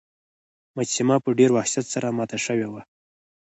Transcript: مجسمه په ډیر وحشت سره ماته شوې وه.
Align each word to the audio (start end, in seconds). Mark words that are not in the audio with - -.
مجسمه 0.77 1.15
په 1.23 1.29
ډیر 1.39 1.49
وحشت 1.53 1.85
سره 1.93 2.07
ماته 2.17 2.37
شوې 2.45 2.67
وه. 2.69 2.81